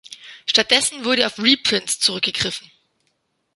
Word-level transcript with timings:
Stattdessen 0.47 1.05
wurde 1.05 1.27
auf 1.27 1.37
Reprints 1.37 1.99
zurückgegriffen. 1.99 2.71